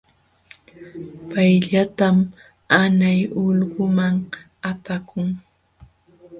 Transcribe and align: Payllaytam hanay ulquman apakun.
Payllaytam 1.29 2.17
hanay 2.71 3.19
ulquman 3.41 4.15
apakun. 4.71 5.27